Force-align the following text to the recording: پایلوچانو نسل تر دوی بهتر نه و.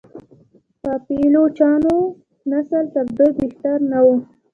پایلوچانو 1.05 1.95
نسل 2.49 2.85
تر 2.93 3.05
دوی 3.17 3.31
بهتر 3.39 3.77
نه 3.91 3.99
و. 4.05 4.07